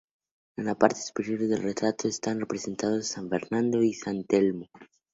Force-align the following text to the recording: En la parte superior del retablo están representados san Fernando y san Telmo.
En 0.57 0.65
la 0.65 0.73
parte 0.73 0.99
superior 0.99 1.41
del 1.41 1.61
retablo 1.61 1.93
están 2.09 2.39
representados 2.39 3.05
san 3.05 3.29
Fernando 3.29 3.83
y 3.83 3.93
san 3.93 4.23
Telmo. 4.23 4.67